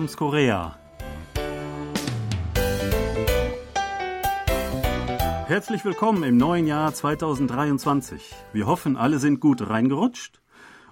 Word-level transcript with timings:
Toms 0.00 0.16
Korea. 0.16 0.78
Herzlich 5.46 5.84
willkommen 5.84 6.22
im 6.22 6.38
neuen 6.38 6.66
Jahr 6.66 6.94
2023. 6.94 8.34
Wir 8.54 8.66
hoffen, 8.66 8.96
alle 8.96 9.18
sind 9.18 9.40
gut 9.40 9.68
reingerutscht. 9.68 10.40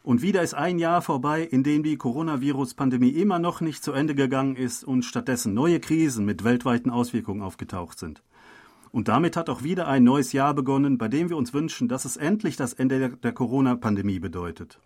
Und 0.03 0.21
wieder 0.21 0.43
ist 0.43 0.53
ein 0.53 0.79
Jahr 0.79 1.01
vorbei, 1.01 1.41
in 1.43 1.63
dem 1.63 1.83
die 1.83 1.97
Coronavirus-Pandemie 1.97 3.09
immer 3.09 3.39
noch 3.39 3.63
nicht 3.63 3.83
zu 3.83 3.93
Ende 3.93 4.15
gegangen 4.15 4.57
ist 4.57 4.85
und 4.85 5.07
stattdessen 5.07 5.55
neue 5.55 5.81
Krisen 5.81 6.27
mit 6.27 6.45
weltweiten 6.45 6.91
Auswirkungen 6.91 7.41
aufgetaucht 7.41 7.99
sind. 7.99 8.23
Und 8.91 9.09
damit 9.09 9.39
hat 9.39 9.49
auch 9.49 9.63
wieder 9.63 9.89
ein 9.89 10.05
neues 10.05 10.35
Jahr 10.35 10.53
begonnen, 10.53 10.99
bei 10.99 11.09
dem 11.09 11.31
wir 11.31 11.39
uns 11.39 11.55
wünschen, 11.55 11.89
dass 11.89 12.05
es 12.05 12.19
endlich 12.19 12.57
das 12.57 12.75
Ende 12.75 13.17
der 13.17 13.33
Corona-Pandemie 13.33 14.19
bedeutet. 14.19 14.79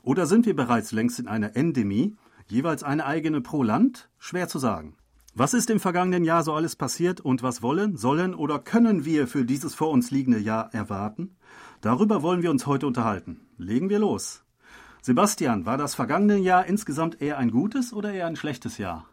Oder 0.00 0.24
sind 0.24 0.46
wir 0.46 0.56
bereits 0.56 0.90
längst 0.92 1.18
in 1.18 1.28
einer 1.28 1.54
Endemie, 1.54 2.16
jeweils 2.50 2.82
eine 2.82 3.06
eigene 3.06 3.40
pro 3.40 3.62
Land? 3.62 4.08
Schwer 4.18 4.48
zu 4.48 4.58
sagen. 4.58 4.96
Was 5.34 5.54
ist 5.54 5.70
im 5.70 5.78
vergangenen 5.78 6.24
Jahr 6.24 6.42
so 6.42 6.52
alles 6.52 6.74
passiert 6.74 7.20
und 7.20 7.42
was 7.42 7.62
wollen, 7.62 7.96
sollen 7.96 8.34
oder 8.34 8.58
können 8.58 9.04
wir 9.04 9.28
für 9.28 9.44
dieses 9.44 9.74
vor 9.74 9.90
uns 9.90 10.10
liegende 10.10 10.40
Jahr 10.40 10.74
erwarten? 10.74 11.36
Darüber 11.80 12.22
wollen 12.22 12.42
wir 12.42 12.50
uns 12.50 12.66
heute 12.66 12.86
unterhalten. 12.86 13.40
Legen 13.56 13.88
wir 13.88 14.00
los. 14.00 14.42
Sebastian, 15.00 15.64
war 15.64 15.78
das 15.78 15.94
vergangene 15.94 16.38
Jahr 16.38 16.66
insgesamt 16.66 17.22
eher 17.22 17.38
ein 17.38 17.50
gutes 17.50 17.92
oder 17.92 18.12
eher 18.12 18.26
ein 18.26 18.36
schlechtes 18.36 18.78
Jahr? 18.78 19.06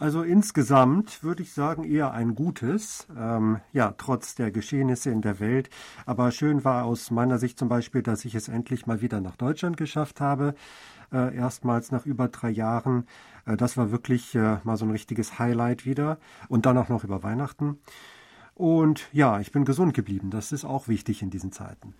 Also 0.00 0.22
insgesamt 0.22 1.22
würde 1.22 1.42
ich 1.42 1.52
sagen 1.52 1.84
eher 1.84 2.12
ein 2.12 2.34
gutes, 2.34 3.06
ähm, 3.14 3.60
ja, 3.72 3.92
trotz 3.98 4.34
der 4.34 4.50
Geschehnisse 4.50 5.10
in 5.10 5.20
der 5.20 5.40
Welt. 5.40 5.68
Aber 6.06 6.30
schön 6.32 6.64
war 6.64 6.84
aus 6.86 7.10
meiner 7.10 7.38
Sicht 7.38 7.58
zum 7.58 7.68
Beispiel, 7.68 8.02
dass 8.02 8.24
ich 8.24 8.34
es 8.34 8.48
endlich 8.48 8.86
mal 8.86 9.02
wieder 9.02 9.20
nach 9.20 9.36
Deutschland 9.36 9.76
geschafft 9.76 10.22
habe. 10.22 10.54
Äh, 11.12 11.34
erstmals 11.36 11.90
nach 11.90 12.06
über 12.06 12.28
drei 12.28 12.50
Jahren. 12.50 13.06
Äh, 13.44 13.56
das 13.56 13.76
war 13.76 13.90
wirklich 13.90 14.34
äh, 14.34 14.58
mal 14.62 14.76
so 14.76 14.84
ein 14.84 14.90
richtiges 14.90 15.38
Highlight 15.38 15.84
wieder. 15.84 16.18
Und 16.48 16.66
dann 16.66 16.78
auch 16.78 16.88
noch 16.88 17.04
über 17.04 17.22
Weihnachten. 17.22 17.78
Und 18.60 19.08
ja, 19.14 19.40
ich 19.40 19.52
bin 19.52 19.64
gesund 19.64 19.94
geblieben. 19.94 20.28
Das 20.28 20.52
ist 20.52 20.66
auch 20.66 20.86
wichtig 20.86 21.22
in 21.22 21.30
diesen 21.30 21.50
Zeiten. 21.50 21.94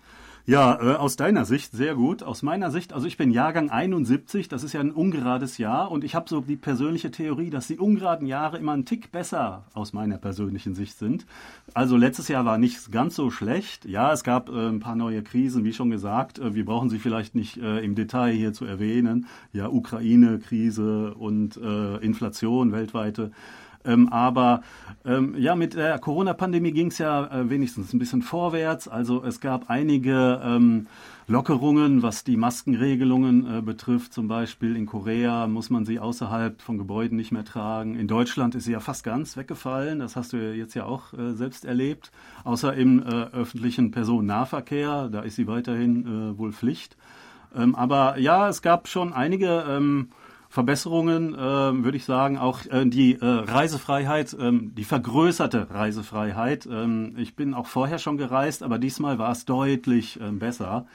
Ja, 0.45 0.79
äh, 0.79 0.95
aus 0.95 1.15
deiner 1.15 1.43
Sicht 1.43 1.71
sehr 1.71 1.95
gut. 1.95 2.21
Aus 2.21 2.43
meiner 2.43 2.69
Sicht, 2.69 2.93
also 2.93 3.07
ich 3.07 3.17
bin 3.17 3.31
Jahrgang 3.31 3.71
71, 3.71 4.47
das 4.47 4.61
ist 4.61 4.73
ja 4.73 4.79
ein 4.79 4.91
ungerades 4.91 5.57
Jahr 5.57 5.89
und 5.89 6.03
ich 6.03 6.13
habe 6.13 6.29
so 6.29 6.41
die 6.41 6.57
persönliche 6.57 7.09
Theorie, 7.09 7.49
dass 7.49 7.65
die 7.65 7.79
ungeraden 7.79 8.27
Jahre 8.27 8.59
immer 8.59 8.73
einen 8.73 8.85
Tick 8.85 9.11
besser 9.11 9.65
aus 9.73 9.91
meiner 9.91 10.19
persönlichen 10.19 10.75
Sicht 10.75 10.99
sind. 10.99 11.25
Also 11.73 11.97
letztes 11.97 12.27
Jahr 12.27 12.45
war 12.45 12.59
nicht 12.59 12.91
ganz 12.91 13.15
so 13.15 13.31
schlecht. 13.31 13.85
Ja, 13.85 14.13
es 14.13 14.23
gab 14.23 14.49
äh, 14.49 14.67
ein 14.69 14.81
paar 14.81 14.95
neue 14.95 15.23
Krisen, 15.23 15.63
wie 15.63 15.73
schon 15.73 15.89
gesagt. 15.89 16.37
Äh, 16.37 16.53
wir 16.53 16.65
brauchen 16.65 16.91
sie 16.91 16.99
vielleicht 16.99 17.33
nicht 17.33 17.57
äh, 17.57 17.79
im 17.79 17.95
Detail 17.95 18.33
hier 18.33 18.53
zu 18.53 18.65
erwähnen. 18.65 19.25
Ja, 19.51 19.67
Ukraine-Krise 19.67 21.15
und 21.15 21.57
äh, 21.57 21.97
Inflation 21.97 22.71
weltweite. 22.71 23.31
Ähm, 23.85 24.09
aber 24.09 24.61
ähm, 25.05 25.35
ja, 25.37 25.55
mit 25.55 25.73
der 25.73 25.97
Corona-Pandemie 25.99 26.71
ging 26.71 26.87
es 26.87 26.97
ja 26.97 27.25
äh, 27.25 27.49
wenigstens 27.49 27.93
ein 27.93 27.99
bisschen 27.99 28.21
vorwärts. 28.21 28.87
Also 28.87 29.23
es 29.23 29.39
gab 29.39 29.69
einige 29.69 30.41
ähm, 30.43 30.87
Lockerungen, 31.27 32.03
was 32.03 32.23
die 32.23 32.37
Maskenregelungen 32.37 33.59
äh, 33.59 33.61
betrifft. 33.61 34.13
Zum 34.13 34.27
Beispiel 34.27 34.75
in 34.75 34.85
Korea 34.85 35.47
muss 35.47 35.69
man 35.69 35.85
sie 35.85 35.99
außerhalb 35.99 36.61
von 36.61 36.77
Gebäuden 36.77 37.17
nicht 37.17 37.31
mehr 37.31 37.45
tragen. 37.45 37.95
In 37.95 38.07
Deutschland 38.07 38.53
ist 38.53 38.65
sie 38.65 38.73
ja 38.73 38.79
fast 38.79 39.03
ganz 39.03 39.37
weggefallen. 39.37 39.99
Das 39.99 40.15
hast 40.15 40.33
du 40.33 40.37
jetzt 40.37 40.73
ja 40.73 40.85
auch 40.85 41.13
äh, 41.13 41.33
selbst 41.33 41.65
erlebt. 41.65 42.11
Außer 42.43 42.73
im 42.73 43.01
äh, 43.01 43.05
öffentlichen 43.05 43.91
Personennahverkehr. 43.91 45.09
Da 45.09 45.21
ist 45.21 45.35
sie 45.35 45.47
weiterhin 45.47 46.05
äh, 46.05 46.37
wohl 46.37 46.51
Pflicht. 46.51 46.97
Ähm, 47.55 47.75
aber 47.75 48.17
ja, 48.19 48.49
es 48.49 48.61
gab 48.61 48.87
schon 48.87 49.13
einige 49.13 49.65
ähm, 49.67 50.09
Verbesserungen, 50.51 51.33
äh, 51.33 51.37
würde 51.37 51.95
ich 51.95 52.03
sagen, 52.03 52.37
auch 52.37 52.65
äh, 52.65 52.85
die 52.85 53.13
äh, 53.13 53.25
Reisefreiheit, 53.25 54.35
ähm, 54.37 54.75
die 54.75 54.83
vergrößerte 54.83 55.69
Reisefreiheit. 55.71 56.67
Ähm, 56.69 57.13
ich 57.17 57.37
bin 57.37 57.53
auch 57.53 57.67
vorher 57.67 57.99
schon 57.99 58.17
gereist, 58.17 58.61
aber 58.61 58.77
diesmal 58.77 59.17
war 59.17 59.31
es 59.31 59.45
deutlich 59.45 60.19
ähm, 60.21 60.39
besser. 60.39 60.87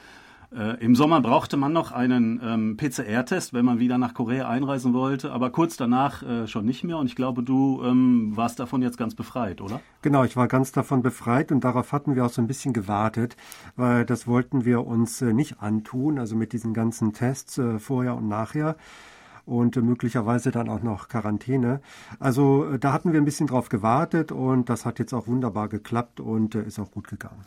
Äh, 0.55 0.79
Im 0.79 0.95
Sommer 0.95 1.21
brauchte 1.21 1.57
man 1.57 1.73
noch 1.73 1.91
einen 1.91 2.39
ähm, 2.43 2.77
PCR-Test, 2.77 3.55
wenn 3.55 3.65
man 3.65 3.79
wieder 3.79 3.97
nach 3.97 4.13
Korea 4.13 4.47
einreisen 4.47 4.93
wollte, 4.93 5.31
aber 5.31 5.49
kurz 5.49 5.75
danach 5.75 6.21
äh, 6.21 6.45
schon 6.45 6.63
nicht 6.63 6.83
mehr. 6.83 6.99
Und 6.99 7.07
ich 7.07 7.15
glaube, 7.15 7.41
du 7.41 7.81
ähm, 7.83 8.37
warst 8.37 8.59
davon 8.59 8.83
jetzt 8.83 8.99
ganz 8.99 9.15
befreit, 9.15 9.59
oder? 9.59 9.81
Genau, 10.03 10.23
ich 10.23 10.37
war 10.37 10.47
ganz 10.47 10.71
davon 10.71 11.01
befreit 11.01 11.51
und 11.51 11.63
darauf 11.63 11.93
hatten 11.93 12.15
wir 12.15 12.27
auch 12.27 12.29
so 12.29 12.43
ein 12.43 12.47
bisschen 12.47 12.73
gewartet, 12.73 13.35
weil 13.75 14.05
das 14.05 14.27
wollten 14.27 14.65
wir 14.65 14.85
uns 14.85 15.19
äh, 15.23 15.33
nicht 15.33 15.63
antun, 15.63 16.19
also 16.19 16.35
mit 16.35 16.53
diesen 16.53 16.75
ganzen 16.75 17.11
Tests 17.11 17.57
äh, 17.57 17.79
vorher 17.79 18.15
und 18.15 18.27
nachher 18.27 18.77
und 19.47 19.77
möglicherweise 19.77 20.51
dann 20.51 20.67
auch 20.69 20.83
noch 20.83 21.07
Quarantäne. 21.07 21.79
Also 22.19 22.65
äh, 22.65 22.79
da 22.79 22.91
hatten 22.91 23.13
wir 23.13 23.21
ein 23.21 23.25
bisschen 23.25 23.47
drauf 23.47 23.69
gewartet 23.69 24.31
und 24.31 24.69
das 24.69 24.85
hat 24.85 24.99
jetzt 24.99 25.13
auch 25.13 25.27
wunderbar 25.27 25.69
geklappt 25.69 26.19
und 26.19 26.53
äh, 26.53 26.63
ist 26.63 26.79
auch 26.79 26.91
gut 26.91 27.07
gegangen. 27.07 27.45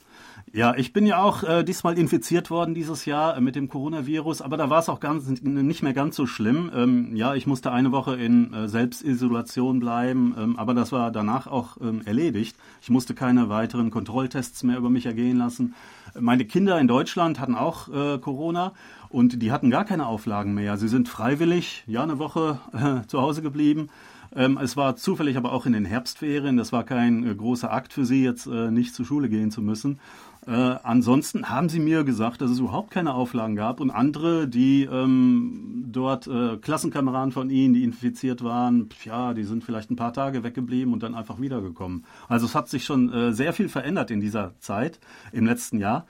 Ja, 0.53 0.75
ich 0.75 0.93
bin 0.93 1.07
ja 1.07 1.23
auch 1.23 1.43
äh, 1.45 1.63
diesmal 1.63 1.99
infiziert 1.99 2.51
worden 2.51 2.75
dieses 2.75 3.05
Jahr 3.05 3.37
äh, 3.37 3.41
mit 3.43 3.55
dem 3.55 3.69
Coronavirus, 3.69 4.41
aber 4.41 4.57
da 4.57 4.71
war 4.71 4.81
es 4.81 4.89
auch 4.89 4.99
ganz, 4.99 5.29
nicht 5.43 5.83
mehr 5.83 5.93
ganz 5.93 6.17
so 6.17 6.27
schlimm. 6.27 6.71
Ähm, 6.75 7.15
ja, 7.15 7.35
ich 7.35 7.47
musste 7.47 7.71
eine 7.71 7.93
Woche 7.93 8.17
in 8.17 8.53
äh, 8.55 8.67
Selbstisolation 8.67 9.79
bleiben, 9.79 10.35
ähm, 10.39 10.59
aber 10.59 10.73
das 10.73 10.93
war 10.93 11.13
danach 11.13 11.47
auch 11.47 11.77
ähm, 11.83 12.01
erledigt. 12.07 12.57
Ich 12.81 12.89
musste 12.89 13.15
keine 13.15 13.51
weiteren 13.51 13.91
Kontrolltests 13.91 14.63
mehr 14.63 14.79
über 14.79 14.89
mich 14.89 15.05
ergehen 15.05 15.37
lassen. 15.37 15.75
Meine 16.19 16.45
Kinder 16.45 16.81
in 16.81 16.89
Deutschland 16.89 17.39
hatten 17.39 17.55
auch 17.55 17.89
äh, 17.89 18.19
Corona 18.19 18.73
und 19.11 19.43
die 19.43 19.53
hatten 19.53 19.71
gar 19.71 19.85
keine 19.85 20.07
Auflagen 20.07 20.55
mehr. 20.55 20.77
Sie 20.79 20.89
sind 20.89 21.09
freiwillig, 21.09 21.85
ja, 21.87 22.03
eine 22.03 22.19
Woche 22.19 22.61
äh, 22.73 23.07
zu 23.07 23.21
Hause 23.21 23.43
geblieben. 23.43 23.89
Ähm, 24.35 24.59
es 24.63 24.77
war 24.77 24.95
zufällig 24.95 25.37
aber 25.37 25.53
auch 25.53 25.67
in 25.67 25.73
den 25.73 25.85
Herbstferien. 25.85 26.57
Das 26.57 26.73
war 26.73 26.85
kein 26.85 27.27
äh, 27.27 27.35
großer 27.35 27.73
Akt 27.73 27.93
für 27.93 28.05
sie, 28.05 28.23
jetzt 28.23 28.47
äh, 28.47 28.71
nicht 28.71 28.95
zur 28.95 29.05
Schule 29.05 29.29
gehen 29.29 29.51
zu 29.51 29.61
müssen. 29.61 29.99
Äh, 30.47 30.53
ansonsten 30.53 31.49
haben 31.49 31.69
sie 31.69 31.81
mir 31.81 32.05
gesagt, 32.05 32.41
dass 32.41 32.51
es 32.51 32.61
überhaupt 32.61 32.93
keine 32.93 33.13
Auflagen 33.13 33.57
gab 33.57 33.81
und 33.81 33.91
andere, 33.91 34.47
die 34.47 34.85
ähm, 34.85 35.70
dort 35.93 36.27
äh, 36.27 36.57
Klassenkameraden 36.57 37.33
von 37.33 37.51
ihnen, 37.51 37.75
die 37.75 37.85
infiziert 37.85 38.43
waren, 38.43 38.89
ja, 39.05 39.35
die 39.35 39.45
sind 39.45 39.65
vielleicht 39.65 39.91
ein 39.91 39.97
paar 39.97 40.13
Tage 40.13 40.43
weggeblieben 40.43 40.93
und 40.93 41.03
dann 41.03 41.15
einfach 41.15 41.41
wiedergekommen. 41.41 42.05
Also 42.29 42.47
es 42.47 42.55
hat 42.55 42.69
sich 42.69 42.85
schon 42.85 43.13
äh, 43.13 43.33
sehr 43.33 43.53
viel 43.53 43.69
verändert 43.69 44.11
in 44.11 44.21
dieser 44.21 44.59
Zeit, 44.59 45.01
im 45.33 45.47
letzten 45.47 45.79
Jahr. 45.79 46.07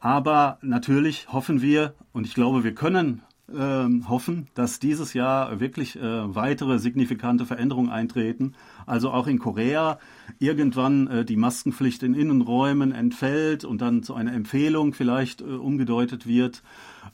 Aber 0.00 0.58
natürlich 0.62 1.32
hoffen 1.32 1.62
wir 1.62 1.94
und 2.12 2.26
ich 2.26 2.34
glaube, 2.34 2.64
wir 2.64 2.74
können 2.74 3.22
hoffen, 3.48 4.48
dass 4.54 4.78
dieses 4.78 5.12
Jahr 5.12 5.60
wirklich 5.60 5.96
äh, 5.96 6.34
weitere 6.34 6.78
signifikante 6.78 7.44
Veränderungen 7.44 7.90
eintreten. 7.90 8.54
Also 8.86 9.10
auch 9.10 9.26
in 9.26 9.38
Korea 9.38 9.98
irgendwann 10.38 11.08
äh, 11.08 11.24
die 11.24 11.36
Maskenpflicht 11.36 12.02
in 12.02 12.14
Innenräumen 12.14 12.92
entfällt 12.92 13.64
und 13.64 13.82
dann 13.82 14.02
zu 14.02 14.14
einer 14.14 14.32
Empfehlung 14.32 14.94
vielleicht 14.94 15.42
äh, 15.42 15.44
umgedeutet 15.44 16.26
wird 16.26 16.62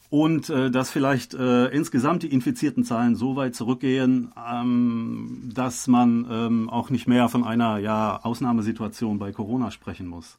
und 0.08 0.50
äh, 0.50 0.70
dass 0.70 0.90
vielleicht 0.90 1.34
äh, 1.34 1.66
insgesamt 1.66 2.22
die 2.22 2.32
infizierten 2.32 2.84
Zahlen 2.84 3.16
so 3.16 3.36
weit 3.36 3.54
zurückgehen, 3.54 4.32
ähm, 4.50 5.50
dass 5.52 5.88
man 5.88 6.26
ähm, 6.30 6.70
auch 6.70 6.90
nicht 6.90 7.06
mehr 7.06 7.28
von 7.28 7.44
einer 7.44 7.78
ja, 7.78 8.20
Ausnahmesituation 8.22 9.18
bei 9.18 9.32
Corona 9.32 9.70
sprechen 9.70 10.06
muss. 10.06 10.38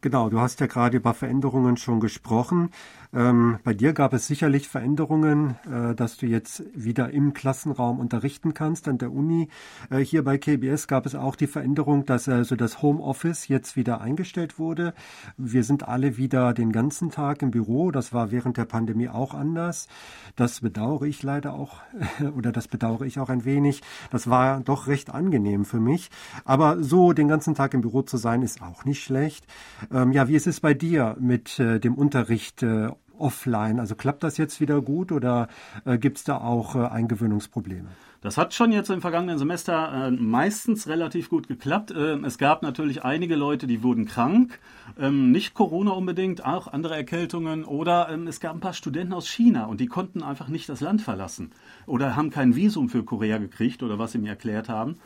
Genau, 0.00 0.28
du 0.28 0.40
hast 0.40 0.60
ja 0.60 0.66
gerade 0.66 0.98
über 0.98 1.14
Veränderungen 1.14 1.76
schon 1.76 2.00
gesprochen. 2.00 2.70
Ähm, 3.14 3.58
bei 3.64 3.72
dir 3.72 3.94
gab 3.94 4.12
es 4.12 4.26
sicherlich 4.26 4.68
Veränderungen, 4.68 5.56
äh, 5.70 5.94
dass 5.94 6.18
du 6.18 6.26
jetzt 6.26 6.64
wieder 6.74 7.10
im 7.10 7.32
Klassenraum 7.32 7.98
unterrichten 7.98 8.52
kannst 8.52 8.88
an 8.88 8.98
der 8.98 9.10
Uni. 9.10 9.48
Äh, 9.90 10.00
hier 10.00 10.22
bei 10.22 10.36
KBS 10.36 10.86
gab 10.86 11.06
es 11.06 11.14
auch 11.14 11.34
die 11.34 11.46
Veränderung, 11.46 12.04
dass 12.04 12.28
also 12.28 12.56
das 12.56 12.82
Homeoffice 12.82 13.48
jetzt 13.48 13.76
wieder 13.76 14.02
eingestellt 14.02 14.58
wurde. 14.58 14.92
Wir 15.38 15.64
sind 15.64 15.88
alle 15.88 16.18
wieder 16.18 16.52
den 16.52 16.72
ganzen 16.72 17.10
Tag 17.10 17.40
im 17.40 17.50
Büro. 17.50 17.90
Das 17.90 18.12
war 18.12 18.30
während 18.30 18.58
der 18.58 18.66
Pandemie 18.66 19.08
auch 19.08 19.32
anders. 19.32 19.88
Das 20.34 20.60
bedauere 20.60 21.04
ich 21.04 21.22
leider 21.22 21.54
auch 21.54 21.80
oder 22.36 22.52
das 22.52 22.68
bedauere 22.68 23.06
ich 23.06 23.18
auch 23.18 23.30
ein 23.30 23.46
wenig. 23.46 23.82
Das 24.10 24.28
war 24.28 24.60
doch 24.60 24.88
recht 24.88 25.10
angenehm 25.10 25.64
für 25.64 25.80
mich. 25.80 26.10
Aber 26.44 26.82
so 26.82 27.14
den 27.14 27.28
ganzen 27.28 27.54
Tag 27.54 27.72
im 27.72 27.80
Büro 27.80 28.02
zu 28.02 28.18
sein, 28.18 28.42
ist 28.42 28.60
auch 28.60 28.84
nicht 28.84 29.02
schlecht. 29.02 29.46
Ähm, 29.92 30.12
ja, 30.12 30.28
wie 30.28 30.34
ist 30.34 30.46
es 30.46 30.60
bei 30.60 30.74
dir 30.74 31.16
mit 31.20 31.58
äh, 31.58 31.78
dem 31.80 31.94
Unterricht? 31.94 32.62
Äh, 32.62 32.88
offline. 33.18 33.80
Also 33.80 33.94
klappt 33.94 34.22
das 34.22 34.36
jetzt 34.36 34.60
wieder 34.60 34.80
gut 34.82 35.12
oder 35.12 35.48
äh, 35.84 35.98
gibt 35.98 36.18
es 36.18 36.24
da 36.24 36.38
auch 36.38 36.76
äh, 36.76 36.86
Eingewöhnungsprobleme? 36.86 37.88
Das 38.26 38.36
hat 38.36 38.54
schon 38.54 38.72
jetzt 38.72 38.90
im 38.90 39.00
vergangenen 39.00 39.38
Semester 39.38 40.08
äh, 40.08 40.10
meistens 40.10 40.88
relativ 40.88 41.30
gut 41.30 41.46
geklappt. 41.46 41.94
Ähm, 41.96 42.24
es 42.24 42.38
gab 42.38 42.60
natürlich 42.60 43.04
einige 43.04 43.36
Leute, 43.36 43.68
die 43.68 43.84
wurden 43.84 44.04
krank, 44.04 44.58
ähm, 44.98 45.30
nicht 45.30 45.54
Corona 45.54 45.92
unbedingt, 45.92 46.44
auch 46.44 46.66
andere 46.66 46.96
Erkältungen 46.96 47.64
oder 47.64 48.08
ähm, 48.10 48.26
es 48.26 48.40
gab 48.40 48.54
ein 48.54 48.58
paar 48.58 48.72
Studenten 48.72 49.12
aus 49.12 49.28
China 49.28 49.66
und 49.66 49.78
die 49.78 49.86
konnten 49.86 50.24
einfach 50.24 50.48
nicht 50.48 50.68
das 50.68 50.80
Land 50.80 51.02
verlassen 51.02 51.52
oder 51.86 52.16
haben 52.16 52.30
kein 52.30 52.56
Visum 52.56 52.88
für 52.88 53.04
Korea 53.04 53.38
gekriegt 53.38 53.84
oder 53.84 54.00
was 54.00 54.10
sie 54.10 54.18
mir 54.18 54.30
erklärt 54.30 54.68
haben. 54.68 54.96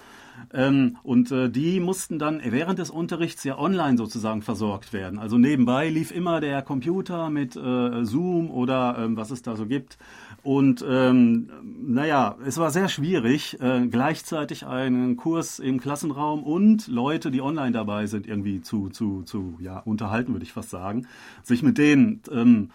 Und 1.02 1.31
äh, 1.32 1.50
die 1.50 1.81
mussten 1.81 2.19
dann 2.19 2.40
während 2.43 2.78
des 2.78 2.88
Unterrichts 2.88 3.44
ja 3.44 3.58
online 3.58 3.99
sozusagen 3.99 4.40
versorgt 4.40 4.94
werden. 4.94 5.19
Also 5.19 5.37
nebenbei 5.37 5.90
lief 5.90 6.12
immer 6.12 6.40
der 6.40 6.62
Computer 6.62 7.28
mit 7.28 7.56
äh, 7.56 8.05
Zoom 8.06 8.50
oder 8.50 9.11
was 9.16 9.31
es 9.32 9.43
da 9.43 9.56
so 9.56 9.66
gibt. 9.66 9.99
Und 10.43 10.82
naja, 10.82 12.37
es 12.46 12.56
war 12.56 12.70
sehr 12.70 12.88
schwierig, 12.88 13.10
äh, 13.15 13.87
gleichzeitig 13.91 14.67
einen 14.67 15.17
Kurs 15.17 15.59
im 15.59 15.81
Klassenraum 15.81 16.43
und 16.43 16.89
Leute, 16.89 17.31
die 17.31 17.43
online 17.43 17.73
dabei 17.73 18.07
sind, 18.07 18.27
irgendwie 18.27 18.62
zu, 18.62 18.89
zu, 18.89 19.23
zu 19.23 19.57
ja, 19.61 19.79
unterhalten, 19.79 20.33
würde 20.33 20.45
ich 20.45 20.53
fast 20.53 20.71
sagen, 20.71 21.07
sich 21.43 21.62
mit 21.62 21.79
denen 21.79 22.21
ähm, 22.31 22.71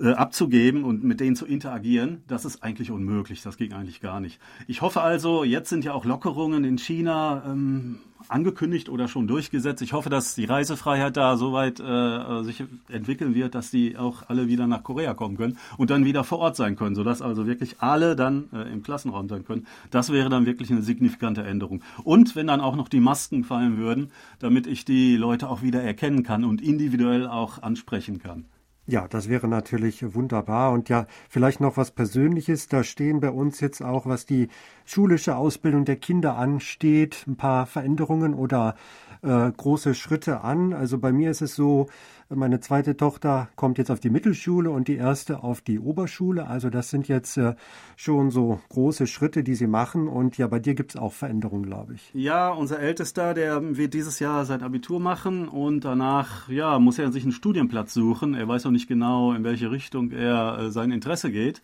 äh, 0.00 0.12
abzugeben 0.12 0.84
und 0.84 1.04
mit 1.04 1.20
denen 1.20 1.36
zu 1.36 1.46
interagieren, 1.46 2.22
das 2.26 2.44
ist 2.44 2.62
eigentlich 2.62 2.90
unmöglich. 2.90 3.42
Das 3.42 3.56
ging 3.56 3.72
eigentlich 3.72 4.00
gar 4.00 4.20
nicht. 4.20 4.40
Ich 4.66 4.80
hoffe 4.80 5.02
also, 5.02 5.44
jetzt 5.44 5.68
sind 5.68 5.84
ja 5.84 5.92
auch 5.92 6.04
Lockerungen 6.04 6.64
in 6.64 6.78
China 6.78 7.42
ähm, 7.46 7.98
angekündigt 8.28 8.88
oder 8.88 9.08
schon 9.08 9.26
durchgesetzt. 9.26 9.82
Ich 9.82 9.92
hoffe, 9.92 10.08
dass 10.08 10.34
die 10.34 10.46
Reisefreiheit 10.46 11.16
da 11.16 11.36
soweit 11.36 11.78
äh, 11.78 12.42
sich 12.42 12.64
entwickeln 12.88 13.34
wird, 13.34 13.54
dass 13.54 13.70
die 13.70 13.98
auch 13.98 14.22
alle 14.28 14.48
wieder 14.48 14.66
nach 14.66 14.82
Korea 14.82 15.12
kommen 15.12 15.36
können 15.36 15.58
und 15.76 15.90
dann 15.90 16.04
wieder 16.06 16.24
vor 16.24 16.38
Ort 16.38 16.56
sein 16.56 16.76
können, 16.76 16.94
sodass 16.94 17.20
also 17.20 17.46
wirklich 17.46 17.76
alle 17.80 18.16
dann 18.16 18.48
äh, 18.52 18.72
im 18.72 18.82
Klassenraum 18.82 19.28
sein 19.28 19.44
können. 19.44 19.51
Das 19.90 20.12
wäre 20.12 20.28
dann 20.28 20.46
wirklich 20.46 20.70
eine 20.70 20.82
signifikante 20.82 21.42
Änderung. 21.42 21.82
Und 22.04 22.34
wenn 22.36 22.46
dann 22.46 22.60
auch 22.60 22.76
noch 22.76 22.88
die 22.88 23.00
Masken 23.00 23.44
fallen 23.44 23.76
würden, 23.76 24.10
damit 24.38 24.66
ich 24.66 24.84
die 24.84 25.16
Leute 25.16 25.48
auch 25.48 25.62
wieder 25.62 25.82
erkennen 25.82 26.22
kann 26.22 26.44
und 26.44 26.60
individuell 26.60 27.26
auch 27.26 27.62
ansprechen 27.62 28.18
kann. 28.18 28.46
Ja, 28.86 29.06
das 29.06 29.28
wäre 29.28 29.46
natürlich 29.46 30.14
wunderbar. 30.14 30.72
Und 30.72 30.88
ja, 30.88 31.06
vielleicht 31.28 31.60
noch 31.60 31.76
was 31.76 31.92
Persönliches. 31.92 32.66
Da 32.66 32.82
stehen 32.82 33.20
bei 33.20 33.30
uns 33.30 33.60
jetzt 33.60 33.80
auch, 33.80 34.06
was 34.06 34.26
die 34.26 34.48
schulische 34.84 35.36
Ausbildung 35.36 35.84
der 35.84 35.96
Kinder 35.96 36.36
ansteht, 36.36 37.24
ein 37.28 37.36
paar 37.36 37.66
Veränderungen 37.66 38.34
oder 38.34 38.74
äh, 39.22 39.50
große 39.50 39.94
Schritte 39.94 40.42
an. 40.42 40.72
Also 40.72 40.98
bei 40.98 41.12
mir 41.12 41.30
ist 41.30 41.42
es 41.42 41.54
so, 41.54 41.88
meine 42.28 42.60
zweite 42.60 42.96
Tochter 42.96 43.48
kommt 43.56 43.78
jetzt 43.78 43.90
auf 43.90 44.00
die 44.00 44.10
Mittelschule 44.10 44.70
und 44.70 44.88
die 44.88 44.96
erste 44.96 45.42
auf 45.42 45.60
die 45.60 45.78
Oberschule. 45.78 46.46
Also 46.46 46.70
das 46.70 46.90
sind 46.90 47.08
jetzt 47.08 47.36
äh, 47.36 47.54
schon 47.96 48.30
so 48.30 48.60
große 48.70 49.06
Schritte, 49.06 49.42
die 49.42 49.54
sie 49.54 49.66
machen. 49.66 50.08
Und 50.08 50.38
ja, 50.38 50.46
bei 50.46 50.58
dir 50.58 50.74
gibt 50.74 50.94
es 50.94 51.00
auch 51.00 51.12
Veränderungen, 51.12 51.66
glaube 51.66 51.94
ich. 51.94 52.10
Ja, 52.14 52.50
unser 52.50 52.78
Ältester, 52.80 53.34
der 53.34 53.76
wird 53.76 53.94
dieses 53.94 54.18
Jahr 54.18 54.44
sein 54.44 54.62
Abitur 54.62 54.98
machen 55.00 55.48
und 55.48 55.84
danach, 55.84 56.48
ja, 56.48 56.78
muss 56.78 56.98
er 56.98 57.12
sich 57.12 57.22
einen 57.22 57.32
Studienplatz 57.32 57.94
suchen. 57.94 58.34
Er 58.34 58.48
weiß 58.48 58.64
noch 58.64 58.72
nicht 58.72 58.88
genau, 58.88 59.32
in 59.32 59.44
welche 59.44 59.70
Richtung 59.70 60.10
er 60.10 60.58
äh, 60.58 60.70
sein 60.70 60.90
Interesse 60.90 61.30
geht. 61.30 61.62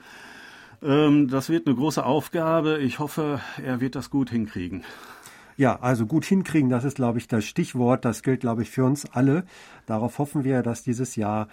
Ähm, 0.82 1.28
das 1.28 1.48
wird 1.48 1.66
eine 1.66 1.76
große 1.76 2.04
Aufgabe. 2.04 2.78
Ich 2.78 2.98
hoffe, 2.98 3.40
er 3.64 3.80
wird 3.80 3.96
das 3.96 4.10
gut 4.10 4.30
hinkriegen. 4.30 4.84
Ja, 5.58 5.80
also 5.80 6.06
gut 6.06 6.24
hinkriegen, 6.24 6.70
das 6.70 6.84
ist, 6.84 6.94
glaube 6.94 7.18
ich, 7.18 7.26
das 7.26 7.44
Stichwort. 7.44 8.04
Das 8.04 8.22
gilt, 8.22 8.40
glaube 8.40 8.62
ich, 8.62 8.70
für 8.70 8.84
uns 8.84 9.06
alle. 9.12 9.44
Darauf 9.86 10.18
hoffen 10.18 10.44
wir, 10.44 10.62
dass 10.62 10.84
dieses 10.84 11.16
Jahr 11.16 11.48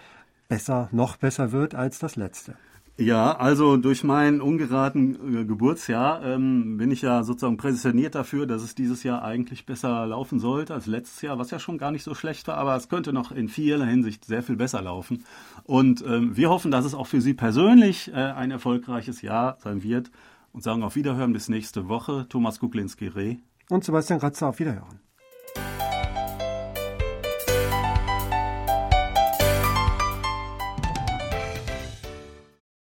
besser, 0.48 0.88
noch 0.92 1.16
besser 1.16 1.50
wird 1.50 1.74
als 1.74 1.98
das 1.98 2.14
letzte. 2.14 2.54
Ja, 2.98 3.36
also 3.36 3.76
durch 3.76 4.04
mein 4.04 4.40
ungeraten 4.40 5.40
äh, 5.40 5.44
Geburtsjahr 5.44 6.24
ähm, 6.24 6.76
bin 6.76 6.92
ich 6.92 7.02
ja 7.02 7.24
sozusagen 7.24 7.56
präsentiert 7.56 8.14
dafür, 8.14 8.46
dass 8.46 8.62
es 8.62 8.76
dieses 8.76 9.02
Jahr 9.02 9.24
eigentlich 9.24 9.66
besser 9.66 10.06
laufen 10.06 10.38
sollte 10.38 10.72
als 10.72 10.86
letztes 10.86 11.20
Jahr, 11.22 11.40
was 11.40 11.50
ja 11.50 11.58
schon 11.58 11.76
gar 11.76 11.90
nicht 11.90 12.04
so 12.04 12.14
schlecht 12.14 12.46
war, 12.46 12.58
aber 12.58 12.76
es 12.76 12.88
könnte 12.88 13.12
noch 13.12 13.32
in 13.32 13.48
vieler 13.48 13.84
Hinsicht 13.84 14.24
sehr 14.24 14.44
viel 14.44 14.56
besser 14.56 14.82
laufen. 14.82 15.24
Und 15.64 16.04
ähm, 16.06 16.36
wir 16.36 16.48
hoffen, 16.48 16.70
dass 16.70 16.84
es 16.84 16.94
auch 16.94 17.08
für 17.08 17.20
Sie 17.20 17.34
persönlich 17.34 18.12
äh, 18.12 18.14
ein 18.14 18.52
erfolgreiches 18.52 19.20
Jahr 19.20 19.58
sein 19.58 19.82
wird 19.82 20.12
und 20.52 20.62
sagen 20.62 20.84
auf 20.84 20.94
Wiederhören 20.94 21.32
bis 21.32 21.48
nächste 21.48 21.88
Woche. 21.88 22.26
Thomas 22.28 22.60
Kuklinski-Reh 22.60 23.38
und 23.70 23.84
Sebastian 23.84 24.20
Ratzer 24.20 24.48
auf 24.48 24.58
Wiederhören. 24.58 25.05